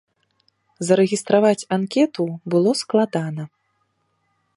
Зарэгістраваць 0.87 1.67
анкету 1.77 2.23
было 2.55 2.71
складана. 2.83 3.43